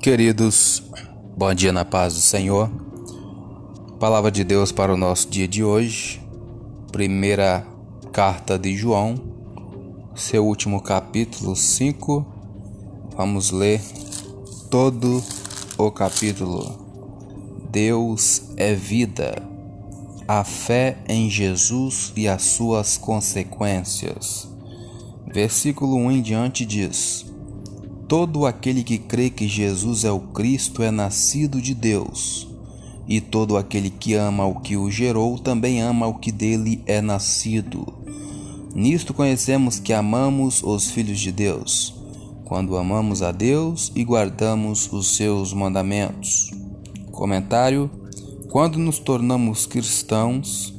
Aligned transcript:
Queridos, 0.00 0.82
bom 1.36 1.52
dia 1.52 1.74
na 1.74 1.84
paz 1.84 2.14
do 2.14 2.20
Senhor. 2.20 2.70
Palavra 3.98 4.30
de 4.30 4.42
Deus 4.42 4.72
para 4.72 4.94
o 4.94 4.96
nosso 4.96 5.28
dia 5.28 5.46
de 5.46 5.62
hoje. 5.62 6.22
Primeira 6.90 7.66
carta 8.10 8.58
de 8.58 8.74
João, 8.74 9.14
seu 10.14 10.46
último 10.46 10.80
capítulo 10.80 11.54
5. 11.54 12.26
Vamos 13.14 13.50
ler 13.50 13.82
todo 14.70 15.22
o 15.76 15.90
capítulo. 15.90 16.78
Deus 17.70 18.44
é 18.56 18.72
vida. 18.72 19.42
A 20.26 20.44
fé 20.44 20.96
em 21.06 21.28
Jesus 21.28 22.10
e 22.16 22.26
as 22.26 22.40
suas 22.40 22.96
consequências. 22.96 24.48
Versículo 25.26 25.96
1 25.96 26.10
em 26.10 26.22
diante 26.22 26.64
diz: 26.64 27.29
Todo 28.10 28.44
aquele 28.44 28.82
que 28.82 28.98
crê 28.98 29.30
que 29.30 29.46
Jesus 29.46 30.04
é 30.04 30.10
o 30.10 30.18
Cristo 30.18 30.82
é 30.82 30.90
nascido 30.90 31.62
de 31.62 31.72
Deus, 31.72 32.48
e 33.06 33.20
todo 33.20 33.56
aquele 33.56 33.88
que 33.88 34.14
ama 34.14 34.44
o 34.44 34.58
que 34.58 34.76
o 34.76 34.90
gerou 34.90 35.38
também 35.38 35.80
ama 35.80 36.08
o 36.08 36.14
que 36.14 36.32
dele 36.32 36.82
é 36.86 37.00
nascido. 37.00 37.86
Nisto 38.74 39.14
conhecemos 39.14 39.78
que 39.78 39.92
amamos 39.92 40.60
os 40.60 40.90
filhos 40.90 41.20
de 41.20 41.30
Deus, 41.30 41.94
quando 42.44 42.76
amamos 42.76 43.22
a 43.22 43.30
Deus 43.30 43.92
e 43.94 44.02
guardamos 44.02 44.92
os 44.92 45.14
seus 45.14 45.52
mandamentos. 45.52 46.50
Comentário: 47.12 47.88
Quando 48.50 48.76
nos 48.76 48.98
tornamos 48.98 49.66
cristãos, 49.66 50.74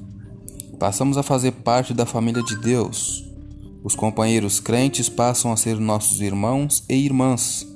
passamos 0.78 1.18
a 1.18 1.24
fazer 1.24 1.54
parte 1.54 1.94
da 1.94 2.06
família 2.06 2.44
de 2.44 2.58
Deus 2.58 3.31
os 3.84 3.96
companheiros 3.96 4.60
crentes 4.60 5.10
passam 5.10 5.52
a 5.52 5.58
ser 5.58 5.80
nossos 5.80 6.22
irmãos 6.22 6.84
e 6.88 6.96
irmãs. 6.96 7.68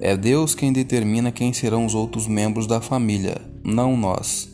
É 0.00 0.16
Deus 0.16 0.54
quem 0.54 0.72
determina 0.72 1.32
quem 1.32 1.52
serão 1.52 1.86
os 1.86 1.94
outros 1.94 2.26
membros 2.26 2.66
da 2.66 2.80
família, 2.80 3.40
não 3.64 3.96
nós. 3.96 4.48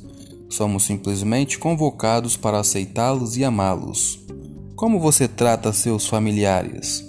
Somos 0.48 0.84
simplesmente 0.84 1.59
convocados 1.59 2.37
para 2.37 2.61
aceitá-los 2.61 3.37
e 3.37 3.45
amá-los. 3.45 4.20
Como 4.77 5.01
você 5.01 5.27
trata 5.27 5.73
seus 5.73 6.07
familiares? 6.07 7.05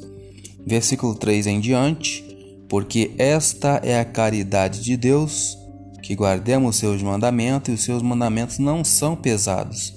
Versículo 0.65 1.15
3 1.15 1.47
em 1.47 1.59
diante. 1.59 2.25
Porque 2.69 3.11
esta 3.17 3.79
é 3.83 3.99
a 3.99 4.05
caridade 4.05 4.83
de 4.83 4.97
Deus, 4.97 5.57
que 6.01 6.15
guardemos 6.15 6.75
seus 6.75 7.01
mandamentos, 7.01 7.69
e 7.69 7.73
os 7.73 7.83
seus 7.83 8.01
mandamentos 8.01 8.59
não 8.59 8.83
são 8.83 9.15
pesados. 9.15 9.93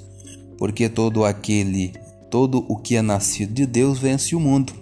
Porque 0.57 0.89
todo 0.89 1.25
aquele 1.25 1.93
Todo 2.31 2.65
o 2.69 2.77
que 2.77 2.95
é 2.95 3.03
nascido 3.03 3.53
de 3.53 3.67
Deus 3.67 3.99
vence 3.99 4.37
o 4.37 4.41
mundo. 4.41 4.73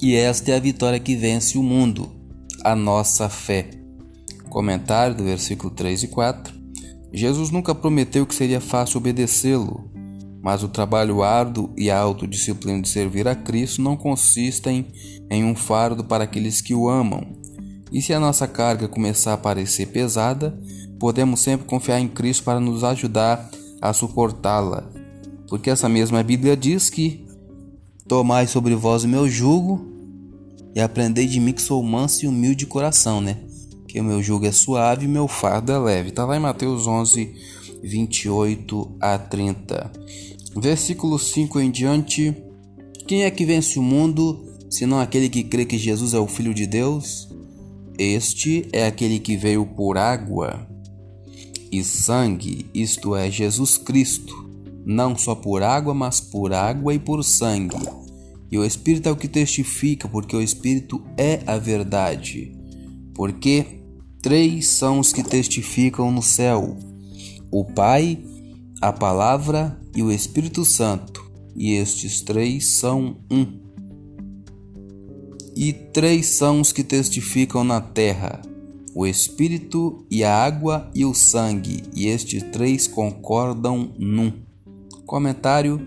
E 0.00 0.14
esta 0.14 0.52
é 0.52 0.56
a 0.56 0.60
vitória 0.60 0.98
que 0.98 1.14
vence 1.14 1.58
o 1.58 1.62
mundo, 1.62 2.10
a 2.64 2.74
nossa 2.74 3.28
fé. 3.28 3.68
Comentário 4.48 5.14
do 5.14 5.22
versículo 5.22 5.70
3 5.70 6.04
e 6.04 6.08
4. 6.08 6.54
Jesus 7.12 7.50
nunca 7.50 7.74
prometeu 7.74 8.24
que 8.24 8.34
seria 8.34 8.58
fácil 8.58 8.96
obedecê-lo, 8.96 9.90
mas 10.42 10.62
o 10.62 10.68
trabalho 10.68 11.22
árduo 11.22 11.70
e 11.76 11.90
a 11.90 11.98
autodisciplina 11.98 12.80
de 12.80 12.88
servir 12.88 13.28
a 13.28 13.34
Cristo 13.34 13.82
não 13.82 13.94
consistem 13.94 14.86
em 15.30 15.44
um 15.44 15.54
fardo 15.54 16.02
para 16.02 16.24
aqueles 16.24 16.62
que 16.62 16.74
o 16.74 16.88
amam. 16.88 17.36
E 17.92 18.00
se 18.00 18.14
a 18.14 18.18
nossa 18.18 18.48
carga 18.48 18.88
começar 18.88 19.34
a 19.34 19.38
parecer 19.38 19.88
pesada, 19.88 20.58
podemos 20.98 21.40
sempre 21.40 21.66
confiar 21.66 22.00
em 22.00 22.08
Cristo 22.08 22.44
para 22.44 22.58
nos 22.58 22.82
ajudar 22.82 23.50
a 23.78 23.92
suportá-la 23.92 25.01
porque 25.52 25.68
essa 25.68 25.86
mesma 25.86 26.22
Bíblia 26.22 26.56
diz 26.56 26.88
que 26.88 27.26
tomai 28.08 28.46
sobre 28.46 28.74
vós 28.74 29.04
o 29.04 29.08
meu 29.08 29.28
jugo 29.28 29.86
e 30.74 30.80
aprendei 30.80 31.26
de 31.26 31.38
mim 31.38 31.52
que 31.52 31.60
sou 31.60 31.82
manso 31.82 32.24
e 32.24 32.26
humilde 32.26 32.60
de 32.60 32.66
coração, 32.66 33.20
né? 33.20 33.36
Que 33.86 34.00
o 34.00 34.04
meu 34.04 34.22
jugo 34.22 34.46
é 34.46 34.50
suave 34.50 35.04
e 35.04 35.08
meu 35.08 35.28
fardo 35.28 35.70
é 35.70 35.78
leve. 35.78 36.08
Está 36.08 36.24
lá 36.24 36.38
em 36.38 36.40
Mateus 36.40 36.86
11, 36.86 37.34
28 37.82 38.96
a 38.98 39.18
30. 39.18 39.92
Versículo 40.56 41.18
5 41.18 41.60
em 41.60 41.70
diante. 41.70 42.34
Quem 43.06 43.24
é 43.24 43.30
que 43.30 43.44
vence 43.44 43.78
o 43.78 43.82
mundo, 43.82 44.42
senão 44.70 45.00
aquele 45.00 45.28
que 45.28 45.44
crê 45.44 45.66
que 45.66 45.76
Jesus 45.76 46.14
é 46.14 46.18
o 46.18 46.26
Filho 46.26 46.54
de 46.54 46.66
Deus? 46.66 47.28
Este 47.98 48.66
é 48.72 48.86
aquele 48.86 49.18
que 49.18 49.36
veio 49.36 49.66
por 49.66 49.98
água 49.98 50.66
e 51.70 51.84
sangue, 51.84 52.70
isto 52.72 53.14
é, 53.14 53.30
Jesus 53.30 53.76
Cristo 53.76 54.50
não 54.84 55.16
só 55.16 55.34
por 55.34 55.62
água, 55.62 55.94
mas 55.94 56.20
por 56.20 56.52
água 56.52 56.94
e 56.94 56.98
por 56.98 57.22
sangue. 57.22 57.76
E 58.50 58.58
o 58.58 58.64
Espírito 58.64 59.08
é 59.08 59.12
o 59.12 59.16
que 59.16 59.28
testifica, 59.28 60.08
porque 60.08 60.36
o 60.36 60.42
Espírito 60.42 61.02
é 61.16 61.40
a 61.46 61.56
verdade. 61.56 62.52
Porque 63.14 63.80
três 64.20 64.68
são 64.68 64.98
os 64.98 65.12
que 65.12 65.22
testificam 65.22 66.12
no 66.12 66.22
céu: 66.22 66.76
o 67.50 67.64
Pai, 67.64 68.22
a 68.80 68.92
Palavra 68.92 69.80
e 69.94 70.02
o 70.02 70.12
Espírito 70.12 70.64
Santo. 70.64 71.22
E 71.56 71.72
estes 71.72 72.20
três 72.20 72.74
são 72.74 73.16
um. 73.30 73.62
E 75.54 75.72
três 75.72 76.26
são 76.26 76.60
os 76.60 76.72
que 76.72 76.84
testificam 76.84 77.64
na 77.64 77.80
terra: 77.80 78.42
o 78.94 79.06
Espírito 79.06 80.06
e 80.10 80.22
a 80.24 80.34
água 80.34 80.90
e 80.94 81.04
o 81.04 81.14
sangue, 81.14 81.82
e 81.94 82.06
estes 82.06 82.42
três 82.52 82.86
concordam 82.86 83.94
num. 83.98 84.32
Comentário: 85.12 85.78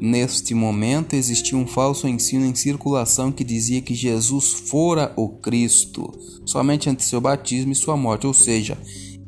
Neste 0.00 0.52
momento 0.52 1.14
existia 1.14 1.56
um 1.56 1.68
falso 1.68 2.08
ensino 2.08 2.44
em 2.44 2.52
circulação 2.52 3.30
que 3.30 3.44
dizia 3.44 3.80
que 3.80 3.94
Jesus 3.94 4.54
fora 4.54 5.12
o 5.14 5.28
Cristo 5.28 6.12
somente 6.44 6.90
antes 6.90 7.06
seu 7.06 7.20
batismo 7.20 7.70
e 7.70 7.76
sua 7.76 7.96
morte, 7.96 8.26
ou 8.26 8.34
seja, 8.34 8.76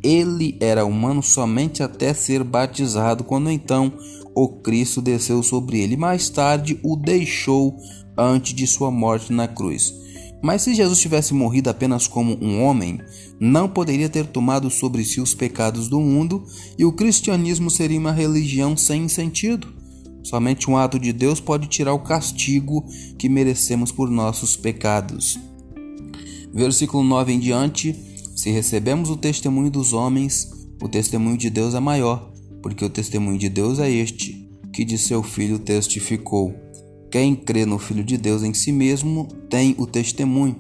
ele 0.03 0.59
era 0.61 0.85
humano 0.85 1.23
somente 1.23 1.85
até 1.85 2.13
ser 2.13 2.43
batizado, 2.43 3.23
quando 3.23 3.49
então 3.49 3.93
o 4.35 4.49
Cristo 4.49 5.01
desceu 5.01 5.41
sobre 5.41 5.79
ele. 5.79 5.97
Mais 5.97 6.29
tarde 6.29 6.77
o 6.83 6.97
deixou 6.97 7.77
antes 8.19 8.53
de 8.53 8.67
sua 8.67 8.91
morte 8.91 9.33
na 9.33 9.47
cruz. 9.47 9.95
Mas 10.43 10.63
se 10.63 10.75
Jesus 10.75 11.01
tivesse 11.01 11.35
morrido 11.35 11.69
apenas 11.69 12.07
como 12.07 12.39
um 12.41 12.63
homem, 12.63 13.01
não 13.41 13.69
poderia 13.69 14.09
ter 14.09 14.27
tomado 14.27 14.71
sobre 14.71 15.05
si 15.05 15.21
os 15.21 15.35
pecados 15.35 15.89
do 15.89 16.01
mundo 16.01 16.45
e 16.79 16.85
o 16.85 16.93
cristianismo 16.93 17.71
seria 17.71 17.99
uma 17.99 18.13
religião 18.13 18.77
sem 18.77 19.09
sentido. 19.09 19.69
Somente 20.23 20.71
um 20.71 20.77
ato 20.77 20.99
de 20.99 21.13
Deus 21.13 21.41
pode 21.41 21.67
tirar 21.69 21.93
o 21.95 22.01
castigo 22.01 22.85
que 23.19 23.29
merecemos 23.29 23.91
por 23.91 24.11
nossos 24.11 24.57
pecados. 24.57 25.39
Versículo 26.53 27.03
9 27.03 27.33
em 27.33 27.39
diante: 27.39 27.97
Se 28.37 28.51
recebemos 28.51 29.11
o 29.11 29.17
testemunho 29.17 29.71
dos 29.71 29.93
homens, 29.93 30.51
o 30.83 30.89
testemunho 30.89 31.37
de 31.37 31.51
Deus 31.51 31.75
é 31.75 31.81
maior, 31.81 32.33
porque 32.63 32.85
o 32.85 32.91
testemunho 32.91 33.39
de 33.39 33.49
Deus 33.49 33.79
é 33.79 33.91
este, 33.91 34.49
que 34.73 34.85
de 34.85 34.99
seu 34.99 35.23
Filho 35.23 35.59
testificou. 35.59 36.68
Quem 37.11 37.35
crê 37.35 37.65
no 37.65 37.79
Filho 37.79 38.05
de 38.05 38.19
Deus 38.19 38.43
em 38.43 38.53
si 38.53 38.71
mesmo 38.71 39.29
tem 39.49 39.75
o 39.79 39.87
testemunho. 39.87 40.57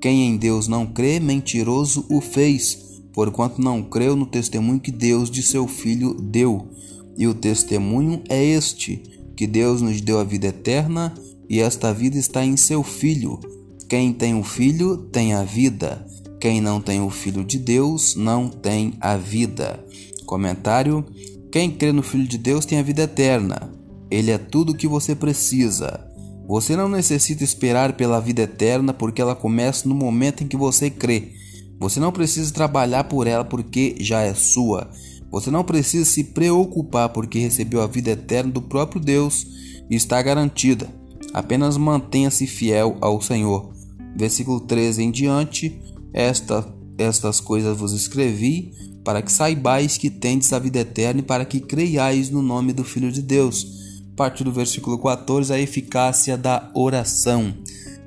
Quem 0.00 0.28
em 0.28 0.36
Deus 0.36 0.66
não 0.66 0.86
crê, 0.86 1.20
mentiroso 1.20 2.06
o 2.10 2.20
fez, 2.20 3.02
porquanto 3.12 3.60
não 3.60 3.82
creu 3.82 4.16
no 4.16 4.26
testemunho 4.26 4.80
que 4.80 4.90
Deus 4.90 5.30
de 5.30 5.42
seu 5.42 5.68
Filho 5.68 6.14
deu. 6.14 6.66
E 7.16 7.26
o 7.26 7.34
testemunho 7.34 8.22
é 8.28 8.42
este: 8.42 9.02
que 9.36 9.46
Deus 9.46 9.82
nos 9.82 10.00
deu 10.00 10.18
a 10.18 10.24
vida 10.24 10.48
eterna, 10.48 11.14
e 11.48 11.60
esta 11.60 11.92
vida 11.92 12.16
está 12.16 12.44
em 12.44 12.56
seu 12.56 12.82
Filho. 12.82 13.38
Quem 13.88 14.12
tem 14.12 14.34
o 14.34 14.42
Filho 14.42 14.96
tem 14.96 15.34
a 15.34 15.44
vida. 15.44 16.06
Quem 16.40 16.60
não 16.60 16.80
tem 16.80 17.02
o 17.02 17.10
Filho 17.10 17.44
de 17.44 17.58
Deus 17.58 18.16
não 18.16 18.48
tem 18.48 18.94
a 18.98 19.16
vida. 19.18 19.84
Comentário: 20.24 21.04
Quem 21.52 21.70
crê 21.70 21.92
no 21.92 22.02
Filho 22.02 22.26
de 22.26 22.38
Deus 22.38 22.64
tem 22.64 22.78
a 22.78 22.82
vida 22.82 23.02
eterna. 23.02 23.81
Ele 24.12 24.30
é 24.30 24.36
tudo 24.36 24.72
o 24.72 24.76
que 24.76 24.86
você 24.86 25.14
precisa. 25.14 26.06
Você 26.46 26.76
não 26.76 26.86
necessita 26.86 27.42
esperar 27.42 27.94
pela 27.94 28.20
vida 28.20 28.42
eterna 28.42 28.92
porque 28.92 29.22
ela 29.22 29.34
começa 29.34 29.88
no 29.88 29.94
momento 29.94 30.44
em 30.44 30.46
que 30.46 30.56
você 30.56 30.90
crê. 30.90 31.32
Você 31.80 31.98
não 31.98 32.12
precisa 32.12 32.52
trabalhar 32.52 33.04
por 33.04 33.26
ela 33.26 33.42
porque 33.42 33.96
já 34.00 34.20
é 34.20 34.34
sua. 34.34 34.90
Você 35.30 35.50
não 35.50 35.64
precisa 35.64 36.04
se 36.04 36.24
preocupar 36.24 37.08
porque 37.08 37.38
recebeu 37.38 37.80
a 37.80 37.86
vida 37.86 38.10
eterna 38.10 38.52
do 38.52 38.60
próprio 38.60 39.00
Deus 39.00 39.46
e 39.88 39.96
está 39.96 40.20
garantida. 40.20 40.90
Apenas 41.32 41.78
mantenha-se 41.78 42.46
fiel 42.46 42.98
ao 43.00 43.18
Senhor. 43.22 43.72
Versículo 44.14 44.60
13 44.60 45.04
em 45.04 45.10
diante: 45.10 45.80
Esta, 46.12 46.70
Estas 46.98 47.40
coisas 47.40 47.78
vos 47.78 47.94
escrevi 47.94 48.72
para 49.02 49.22
que 49.22 49.32
saibais 49.32 49.96
que 49.96 50.10
tendes 50.10 50.52
a 50.52 50.58
vida 50.58 50.80
eterna 50.80 51.20
e 51.20 51.24
para 51.24 51.46
que 51.46 51.60
creiais 51.60 52.28
no 52.28 52.42
nome 52.42 52.74
do 52.74 52.84
Filho 52.84 53.10
de 53.10 53.22
Deus 53.22 53.80
partir 54.16 54.44
do 54.44 54.52
versículo 54.52 54.98
14, 54.98 55.52
a 55.52 55.58
eficácia 55.58 56.36
da 56.36 56.70
oração. 56.74 57.54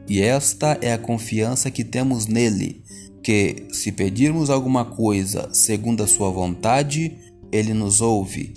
E 0.08 0.22
esta 0.22 0.78
é 0.82 0.94
a 0.94 0.98
confiança 0.98 1.72
que 1.72 1.84
temos 1.84 2.28
nele, 2.28 2.84
que 3.24 3.68
se 3.72 3.92
pedirmos 3.92 4.50
alguma 4.50 4.86
coisa 4.86 5.50
segundo 5.52 6.04
a 6.04 6.08
sua 6.08 6.30
vontade, 6.30 7.18
ele 7.52 7.74
nos 7.74 8.02
ouve. 8.02 8.54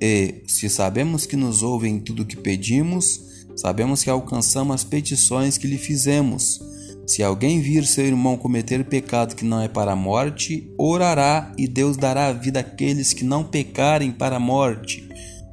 E 0.00 0.42
se 0.46 0.68
sabemos 0.68 1.26
que 1.26 1.36
nos 1.36 1.62
ouve 1.62 1.88
em 1.88 1.98
tudo 1.98 2.24
que 2.24 2.36
pedimos, 2.36 3.20
sabemos 3.56 4.02
que 4.02 4.10
alcançamos 4.10 4.74
as 4.74 4.84
petições 4.84 5.58
que 5.58 5.66
lhe 5.66 5.78
fizemos. 5.78 6.60
Se 7.06 7.22
alguém 7.22 7.60
vir 7.60 7.84
seu 7.84 8.06
irmão 8.06 8.36
cometer 8.36 8.84
pecado 8.84 9.34
que 9.34 9.44
não 9.44 9.60
é 9.60 9.68
para 9.68 9.92
a 9.92 9.96
morte, 9.96 10.72
orará 10.78 11.52
e 11.58 11.66
Deus 11.66 11.96
dará 11.96 12.28
a 12.28 12.32
vida 12.32 12.60
àqueles 12.60 13.12
que 13.12 13.24
não 13.24 13.42
pecarem 13.42 14.12
para 14.12 14.36
a 14.36 14.40
morte. 14.40 15.08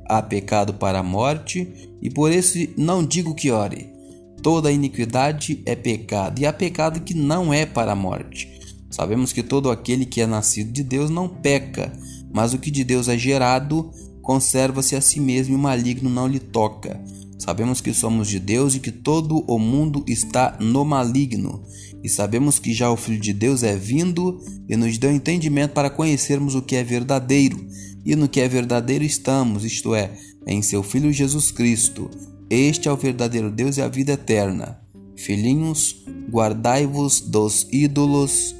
Há 0.09 0.21
pecado 0.23 0.73
para 0.73 1.00
a 1.00 1.03
morte, 1.03 1.71
e 2.01 2.09
por 2.09 2.31
isso 2.31 2.57
não 2.75 3.06
digo 3.06 3.35
que 3.35 3.51
ore. 3.51 3.94
Toda 4.41 4.71
iniquidade 4.71 5.61
é 5.65 5.75
pecado, 5.75 6.41
e 6.41 6.45
há 6.45 6.51
pecado 6.51 7.01
que 7.01 7.13
não 7.13 7.53
é 7.53 7.65
para 7.65 7.91
a 7.91 7.95
morte. 7.95 8.59
Sabemos 8.89 9.31
que 9.31 9.44
todo 9.44 9.69
aquele 9.69 10.06
que 10.06 10.19
é 10.19 10.25
nascido 10.25 10.71
de 10.71 10.83
Deus 10.83 11.11
não 11.11 11.29
peca, 11.29 11.94
mas 12.33 12.53
o 12.53 12.57
que 12.57 12.71
de 12.71 12.83
Deus 12.83 13.07
é 13.07 13.17
gerado 13.17 13.91
conserva-se 14.21 14.95
a 14.95 15.01
si 15.01 15.19
mesmo 15.19 15.53
e 15.53 15.56
o 15.56 15.59
maligno 15.59 16.09
não 16.09 16.27
lhe 16.27 16.39
toca. 16.39 17.01
Sabemos 17.39 17.81
que 17.81 17.94
somos 17.94 18.27
de 18.27 18.39
Deus 18.39 18.75
e 18.75 18.79
que 18.79 18.91
todo 18.91 19.44
o 19.47 19.57
mundo 19.57 20.03
está 20.07 20.57
no 20.59 20.85
maligno. 20.85 21.63
E 22.03 22.09
sabemos 22.09 22.59
que 22.59 22.73
já 22.73 22.91
o 22.91 22.97
Filho 22.97 23.19
de 23.19 23.33
Deus 23.33 23.63
é 23.63 23.75
vindo 23.75 24.39
e 24.67 24.75
nos 24.75 24.97
deu 24.97 25.11
entendimento 25.11 25.71
para 25.71 25.89
conhecermos 25.89 26.53
o 26.53 26.61
que 26.61 26.75
é 26.75 26.83
verdadeiro. 26.83 27.65
E 28.09 28.15
no 28.15 28.27
que 28.27 28.41
é 28.41 28.47
verdadeiro 28.47 29.03
estamos, 29.03 29.63
isto 29.63 29.94
é, 29.94 30.09
em 30.47 30.63
seu 30.63 30.81
Filho 30.81 31.13
Jesus 31.13 31.51
Cristo. 31.51 32.09
Este 32.50 32.89
é 32.89 32.91
o 32.91 32.97
verdadeiro 32.97 33.51
Deus 33.51 33.77
e 33.77 33.83
a 33.83 33.88
vida 33.88 34.13
eterna. 34.13 34.81
Filhinhos, 35.15 36.03
guardai-vos 36.27 37.21
dos 37.21 37.67
ídolos. 37.71 38.56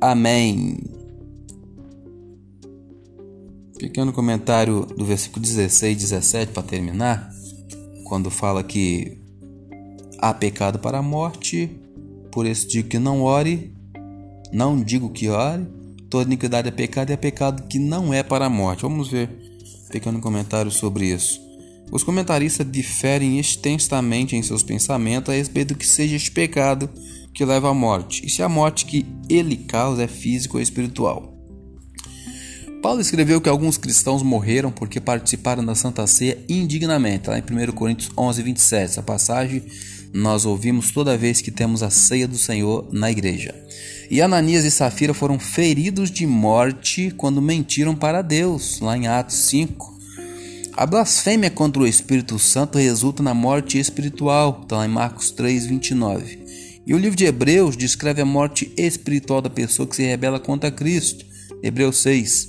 Amém. 0.00 0.80
Pequeno 3.78 4.12
comentário 4.12 4.84
do 4.84 5.04
versículo 5.04 5.42
16 5.42 5.96
e 5.96 6.00
17 6.00 6.52
para 6.52 6.64
terminar, 6.64 7.30
quando 8.02 8.32
fala 8.32 8.64
que 8.64 9.16
há 10.18 10.34
pecado 10.34 10.80
para 10.80 10.98
a 10.98 11.02
morte, 11.02 11.70
por 12.32 12.44
isso 12.44 12.66
digo 12.66 12.88
que 12.88 12.98
não 12.98 13.22
ore, 13.22 13.72
não 14.52 14.82
digo 14.82 15.08
que 15.08 15.28
ore, 15.28 15.77
toda 16.08 16.26
iniquidade 16.26 16.68
é 16.68 16.70
pecado 16.70 17.10
e 17.10 17.12
é 17.12 17.16
pecado 17.16 17.68
que 17.68 17.78
não 17.78 18.12
é 18.12 18.22
para 18.22 18.46
a 18.46 18.50
morte. 18.50 18.82
Vamos 18.82 19.08
ver 19.08 19.28
pequeno 19.90 20.20
comentário 20.20 20.70
sobre 20.70 21.06
isso. 21.06 21.40
Os 21.90 22.02
comentaristas 22.02 22.70
diferem 22.70 23.38
extensamente 23.38 24.36
em 24.36 24.42
seus 24.42 24.62
pensamentos 24.62 25.32
a 25.32 25.36
respeito 25.36 25.68
do 25.68 25.78
que 25.78 25.86
seja 25.86 26.16
este 26.16 26.30
pecado 26.30 26.90
que 27.32 27.44
leva 27.44 27.70
à 27.70 27.74
morte, 27.74 28.26
e 28.26 28.28
se 28.28 28.42
a 28.42 28.48
morte 28.48 28.84
que 28.84 29.06
ele 29.28 29.56
causa 29.56 30.02
é 30.02 30.08
física 30.08 30.56
ou 30.56 30.60
espiritual. 30.60 31.34
Paulo 32.82 33.00
escreveu 33.00 33.40
que 33.40 33.48
alguns 33.48 33.76
cristãos 33.76 34.22
morreram 34.22 34.70
porque 34.70 35.00
participaram 35.00 35.64
da 35.64 35.74
Santa 35.74 36.06
Ceia 36.06 36.38
indignamente, 36.48 37.28
lá 37.28 37.38
em 37.38 37.42
1 37.42 37.72
Coríntios 37.72 38.10
11, 38.16 38.42
27. 38.42 38.84
Essa 38.84 39.02
passagem 39.02 39.62
nós 40.12 40.44
ouvimos 40.44 40.90
toda 40.90 41.16
vez 41.16 41.40
que 41.40 41.50
temos 41.50 41.82
a 41.82 41.90
ceia 41.90 42.28
do 42.28 42.38
Senhor 42.38 42.88
na 42.92 43.10
igreja. 43.10 43.54
E 44.10 44.22
Ananias 44.22 44.64
e 44.64 44.70
Safira 44.70 45.12
foram 45.12 45.38
feridos 45.38 46.10
de 46.10 46.26
morte 46.26 47.12
quando 47.16 47.42
mentiram 47.42 47.94
para 47.94 48.22
Deus, 48.22 48.80
lá 48.80 48.96
em 48.96 49.06
Atos 49.06 49.36
5. 49.36 49.98
A 50.72 50.86
blasfêmia 50.86 51.50
contra 51.50 51.82
o 51.82 51.86
Espírito 51.86 52.38
Santo 52.38 52.78
resulta 52.78 53.22
na 53.22 53.34
morte 53.34 53.78
espiritual, 53.78 54.60
está 54.62 54.78
lá 54.78 54.86
em 54.86 54.90
Marcos 54.90 55.30
3, 55.30 55.66
29. 55.66 56.38
E 56.86 56.94
o 56.94 56.98
livro 56.98 57.18
de 57.18 57.26
Hebreus 57.26 57.76
descreve 57.76 58.22
a 58.22 58.24
morte 58.24 58.72
espiritual 58.78 59.42
da 59.42 59.50
pessoa 59.50 59.86
que 59.86 59.96
se 59.96 60.04
rebela 60.04 60.40
contra 60.40 60.70
Cristo. 60.70 61.26
Hebreus 61.62 61.98
6. 61.98 62.48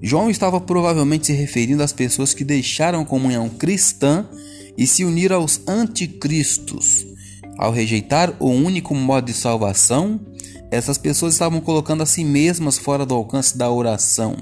João 0.00 0.30
estava 0.30 0.60
provavelmente 0.60 1.26
se 1.26 1.32
referindo 1.34 1.82
às 1.82 1.92
pessoas 1.92 2.32
que 2.32 2.44
deixaram 2.44 3.02
a 3.02 3.04
comunhão 3.04 3.50
cristã 3.50 4.26
e 4.78 4.86
se 4.86 5.04
uniram 5.04 5.36
aos 5.36 5.60
anticristos. 5.68 7.06
Ao 7.58 7.70
rejeitar 7.70 8.34
o 8.38 8.48
único 8.48 8.94
modo 8.94 9.26
de 9.26 9.34
salvação, 9.34 10.20
essas 10.70 10.98
pessoas 10.98 11.34
estavam 11.34 11.60
colocando 11.60 12.02
a 12.02 12.06
si 12.06 12.24
mesmas 12.24 12.78
fora 12.78 13.06
do 13.06 13.14
alcance 13.14 13.56
da 13.56 13.70
oração. 13.70 14.36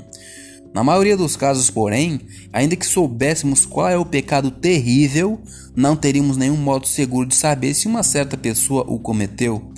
Na 0.74 0.82
maioria 0.82 1.16
dos 1.16 1.36
casos, 1.36 1.70
porém, 1.70 2.20
ainda 2.52 2.74
que 2.74 2.84
soubéssemos 2.84 3.64
qual 3.64 3.88
é 3.88 3.96
o 3.96 4.04
pecado 4.04 4.50
terrível, 4.50 5.40
não 5.76 5.94
teríamos 5.94 6.36
nenhum 6.36 6.56
modo 6.56 6.88
seguro 6.88 7.28
de 7.28 7.36
saber 7.36 7.74
se 7.74 7.86
uma 7.86 8.02
certa 8.02 8.36
pessoa 8.36 8.84
o 8.88 8.98
cometeu. 8.98 9.70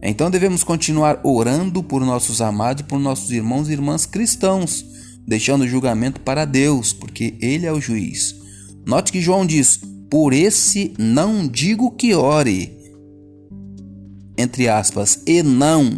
Então 0.00 0.30
devemos 0.30 0.62
continuar 0.62 1.20
orando 1.24 1.82
por 1.82 2.04
nossos 2.06 2.40
amados 2.40 2.82
e 2.82 2.84
por 2.84 3.00
nossos 3.00 3.32
irmãos 3.32 3.68
e 3.68 3.72
irmãs 3.72 4.06
cristãos, 4.06 4.86
deixando 5.26 5.62
o 5.62 5.68
julgamento 5.68 6.20
para 6.20 6.44
Deus, 6.44 6.92
porque 6.92 7.34
Ele 7.40 7.66
é 7.66 7.72
o 7.72 7.80
juiz. 7.80 8.36
Note 8.86 9.10
que 9.10 9.20
João 9.20 9.44
diz: 9.44 9.80
Por 10.08 10.32
esse 10.32 10.94
não 10.96 11.48
digo 11.48 11.90
que 11.90 12.14
ore. 12.14 12.77
Entre 14.38 14.68
aspas, 14.68 15.20
e 15.26 15.42
não, 15.42 15.90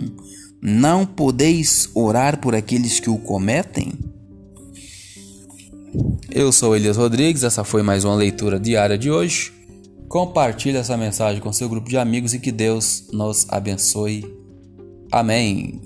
não 0.62 1.04
podeis 1.04 1.90
orar 1.94 2.40
por 2.40 2.54
aqueles 2.54 2.98
que 2.98 3.10
o 3.10 3.18
cometem? 3.18 3.92
Eu 6.30 6.50
sou 6.50 6.74
Elias 6.74 6.96
Rodrigues, 6.96 7.44
essa 7.44 7.64
foi 7.64 7.82
mais 7.82 8.02
uma 8.02 8.14
leitura 8.14 8.58
diária 8.58 8.96
de 8.96 9.10
hoje. 9.10 9.52
Compartilhe 10.08 10.78
essa 10.78 10.96
mensagem 10.96 11.42
com 11.42 11.52
seu 11.52 11.68
grupo 11.68 11.90
de 11.90 11.98
amigos 11.98 12.32
e 12.32 12.38
que 12.38 12.50
Deus 12.50 13.08
nos 13.12 13.46
abençoe. 13.50 14.24
Amém. 15.12 15.82